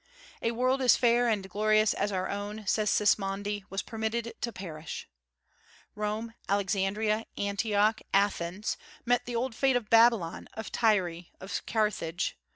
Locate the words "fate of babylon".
9.53-10.47